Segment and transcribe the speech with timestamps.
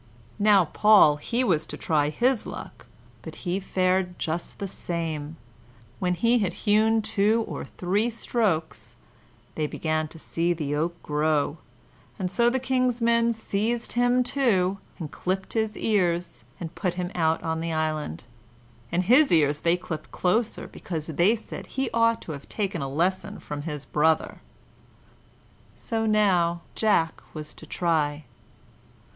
[0.39, 2.87] Now Paul, he was to try his luck,
[3.21, 5.37] but he fared just the same;
[5.99, 8.95] when he had hewn two or three strokes,
[9.53, 11.59] they began to see the oak grow,
[12.17, 17.11] and so the King's men seized him too, and clipped his ears, and put him
[17.13, 18.23] out on the island;
[18.91, 22.89] and his ears they clipped closer, because they said he ought to have taken a
[22.89, 24.41] lesson from his brother.
[25.75, 28.25] So now Jack was to try.